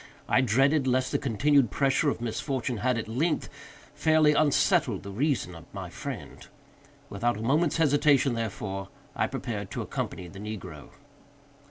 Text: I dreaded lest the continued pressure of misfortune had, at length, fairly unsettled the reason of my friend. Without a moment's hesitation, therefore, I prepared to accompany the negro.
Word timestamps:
I 0.27 0.41
dreaded 0.41 0.87
lest 0.87 1.11
the 1.11 1.19
continued 1.19 1.69
pressure 1.69 2.09
of 2.09 2.21
misfortune 2.21 2.77
had, 2.77 2.97
at 2.97 3.07
length, 3.07 3.49
fairly 3.93 4.33
unsettled 4.33 5.03
the 5.03 5.11
reason 5.11 5.53
of 5.53 5.71
my 5.75 5.91
friend. 5.91 6.39
Without 7.07 7.37
a 7.37 7.41
moment's 7.43 7.77
hesitation, 7.77 8.33
therefore, 8.33 8.89
I 9.15 9.27
prepared 9.27 9.69
to 9.69 9.81
accompany 9.83 10.27
the 10.27 10.39
negro. 10.39 10.89